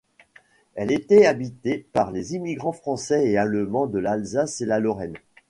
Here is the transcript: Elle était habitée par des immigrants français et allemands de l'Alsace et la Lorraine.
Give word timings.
Elle 0.73 0.91
était 0.91 1.27
habitée 1.27 1.85
par 1.93 2.11
des 2.11 2.33
immigrants 2.33 2.71
français 2.71 3.27
et 3.27 3.37
allemands 3.37 3.85
de 3.85 3.99
l'Alsace 3.99 4.59
et 4.59 4.65
la 4.65 4.79
Lorraine. 4.79 5.13